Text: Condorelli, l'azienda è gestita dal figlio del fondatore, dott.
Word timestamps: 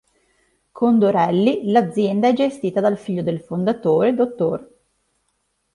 Condorelli, 0.71 1.69
l'azienda 1.69 2.29
è 2.29 2.33
gestita 2.33 2.81
dal 2.81 2.97
figlio 2.97 3.21
del 3.21 3.39
fondatore, 3.39 4.15
dott. 4.15 4.67